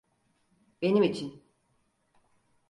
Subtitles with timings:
[0.81, 1.43] Benim için.